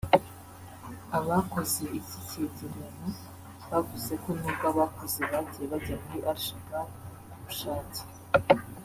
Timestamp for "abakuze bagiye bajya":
4.71-5.95